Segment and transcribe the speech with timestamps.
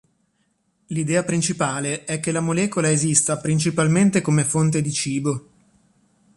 [0.87, 5.47] L'idea principale è che la molecola esista principalmente come fonte di cibo.